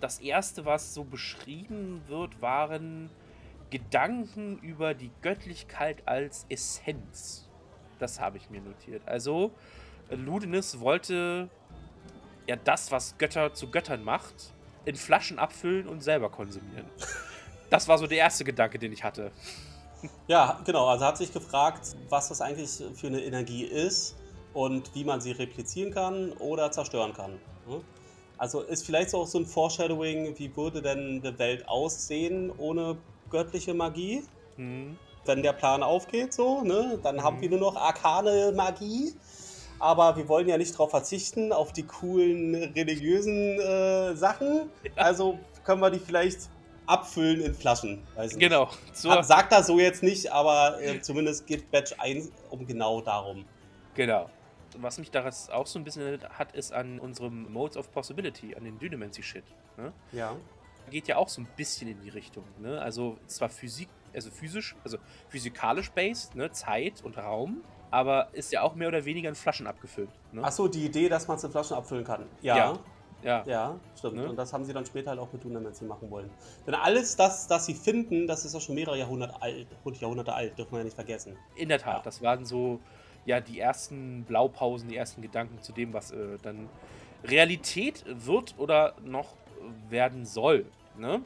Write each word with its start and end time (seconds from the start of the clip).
Das 0.00 0.18
erste, 0.18 0.64
was 0.64 0.94
so 0.94 1.04
beschrieben 1.04 2.02
wird, 2.08 2.40
waren 2.40 3.10
Gedanken 3.70 4.58
über 4.58 4.94
die 4.94 5.10
Göttlichkeit 5.22 6.02
als 6.06 6.46
Essenz. 6.48 7.48
Das 7.98 8.18
habe 8.18 8.38
ich 8.38 8.48
mir 8.50 8.62
notiert. 8.62 9.02
Also, 9.06 9.52
Ludinus 10.10 10.80
wollte 10.80 11.50
ja 12.46 12.56
das, 12.56 12.90
was 12.90 13.16
Götter 13.18 13.52
zu 13.52 13.70
Göttern 13.70 14.02
macht, 14.02 14.52
in 14.84 14.96
Flaschen 14.96 15.38
abfüllen 15.38 15.86
und 15.86 16.02
selber 16.02 16.30
konsumieren. 16.30 16.86
Das 17.68 17.86
war 17.86 17.98
so 17.98 18.06
der 18.08 18.18
erste 18.18 18.42
Gedanke, 18.42 18.78
den 18.78 18.92
ich 18.92 19.04
hatte. 19.04 19.30
Ja, 20.26 20.60
genau. 20.64 20.86
Also 20.86 21.04
hat 21.04 21.18
sich 21.18 21.32
gefragt, 21.32 21.94
was 22.08 22.28
das 22.28 22.40
eigentlich 22.40 22.70
für 22.96 23.06
eine 23.06 23.22
Energie 23.22 23.64
ist 23.64 24.16
und 24.54 24.94
wie 24.94 25.04
man 25.04 25.20
sie 25.20 25.32
replizieren 25.32 25.92
kann 25.92 26.32
oder 26.32 26.72
zerstören 26.72 27.12
kann. 27.12 27.32
ne? 27.68 27.80
Also 28.40 28.62
ist 28.62 28.86
vielleicht 28.86 29.10
so 29.10 29.18
auch 29.18 29.26
so 29.26 29.38
ein 29.38 29.44
Foreshadowing, 29.44 30.34
wie 30.38 30.56
würde 30.56 30.80
denn 30.80 31.20
eine 31.22 31.38
Welt 31.38 31.68
aussehen 31.68 32.50
ohne 32.56 32.96
göttliche 33.28 33.74
Magie? 33.74 34.22
Hm. 34.56 34.96
Wenn 35.26 35.42
der 35.42 35.52
Plan 35.52 35.82
aufgeht, 35.82 36.32
so, 36.32 36.62
ne? 36.62 36.98
Dann 37.02 37.22
haben 37.22 37.36
Mhm. 37.36 37.40
wir 37.42 37.50
nur 37.50 37.58
noch 37.60 37.76
arkane 37.76 38.52
Magie. 38.56 39.12
Aber 39.78 40.16
wir 40.16 40.26
wollen 40.28 40.48
ja 40.48 40.56
nicht 40.56 40.72
darauf 40.72 40.88
verzichten, 40.90 41.52
auf 41.52 41.74
die 41.74 41.82
coolen 41.82 42.54
religiösen 42.74 43.60
äh, 43.60 44.14
Sachen. 44.16 44.70
Also 44.96 45.38
können 45.62 45.82
wir 45.82 45.90
die 45.90 45.98
vielleicht 45.98 46.48
abfüllen 46.86 47.42
in 47.42 47.54
Flaschen. 47.54 48.02
Genau. 48.38 48.68
So, 48.94 49.10
Hat- 49.10 49.26
Sagt 49.26 49.52
er 49.52 49.62
so 49.62 49.78
jetzt 49.78 50.02
nicht, 50.02 50.32
aber 50.32 50.80
äh, 50.80 51.00
zumindest 51.02 51.46
geht 51.46 51.70
Batch 51.70 51.94
1 51.98 52.30
um 52.48 52.66
genau 52.66 53.02
darum. 53.02 53.44
genau. 53.94 54.30
Was 54.78 54.98
mich 54.98 55.10
daran 55.10 55.32
auch 55.52 55.66
so 55.66 55.78
ein 55.78 55.84
bisschen 55.84 56.02
erinnert 56.02 56.38
hat, 56.38 56.52
ist 56.52 56.72
an 56.72 57.00
unserem 57.00 57.52
Modes 57.52 57.76
of 57.76 57.90
Possibility, 57.92 58.54
an 58.54 58.64
den 58.64 58.78
Dynamancy-Shit. 58.78 59.44
Ne? 59.76 59.92
Ja. 60.12 60.36
Geht 60.90 61.08
ja 61.08 61.16
auch 61.16 61.28
so 61.28 61.40
ein 61.40 61.48
bisschen 61.56 61.88
in 61.88 62.00
die 62.00 62.08
Richtung. 62.08 62.44
Ne? 62.58 62.80
Also 62.80 63.18
zwar 63.26 63.48
Physik, 63.48 63.88
also 64.14 64.30
physisch, 64.30 64.76
also 64.84 64.98
physikalisch 65.28 65.90
based, 65.92 66.34
ne? 66.34 66.50
Zeit 66.50 67.02
und 67.04 67.16
Raum, 67.16 67.62
aber 67.90 68.28
ist 68.32 68.52
ja 68.52 68.62
auch 68.62 68.74
mehr 68.74 68.88
oder 68.88 69.04
weniger 69.04 69.28
in 69.28 69.34
Flaschen 69.34 69.66
abgefüllt. 69.66 70.10
Ne? 70.32 70.42
Achso, 70.42 70.68
die 70.68 70.84
Idee, 70.86 71.08
dass 71.08 71.28
man 71.28 71.36
es 71.36 71.44
in 71.44 71.50
Flaschen 71.50 71.76
abfüllen 71.76 72.04
kann. 72.04 72.26
Ja. 72.42 72.56
Ja. 72.56 72.78
Ja, 73.22 73.44
ja. 73.46 73.80
stimmt. 73.98 74.16
Ne? 74.16 74.28
Und 74.30 74.36
das 74.36 74.52
haben 74.52 74.64
sie 74.64 74.72
dann 74.72 74.86
später 74.86 75.10
halt 75.10 75.20
auch 75.20 75.30
mit 75.32 75.44
Dunamancy 75.44 75.84
machen 75.84 76.10
wollen. 76.10 76.30
Denn 76.66 76.74
alles 76.74 77.16
das, 77.16 77.46
das 77.46 77.66
sie 77.66 77.74
finden, 77.74 78.26
das 78.26 78.46
ist 78.46 78.54
ja 78.54 78.60
schon 78.60 78.74
mehrere 78.74 78.98
Jahrhunderte 78.98 79.40
alt. 79.42 79.66
Jahrhunderte 80.00 80.32
alt, 80.32 80.56
dürfen 80.58 80.72
wir 80.72 80.78
ja 80.78 80.84
nicht 80.84 80.94
vergessen. 80.94 81.36
In 81.54 81.68
der 81.68 81.78
Tat, 81.78 81.96
Ja. 81.96 82.02
das 82.02 82.22
waren 82.22 82.46
so 82.46 82.80
ja 83.26 83.40
die 83.40 83.60
ersten 83.60 84.24
Blaupausen, 84.24 84.88
die 84.88 84.96
ersten 84.96 85.22
Gedanken 85.22 85.62
zu 85.62 85.72
dem, 85.72 85.92
was 85.92 86.10
äh, 86.10 86.38
dann 86.42 86.68
Realität 87.24 88.04
wird 88.06 88.54
oder 88.58 88.94
noch 89.04 89.36
werden 89.88 90.24
soll. 90.24 90.66
Ne? 90.98 91.22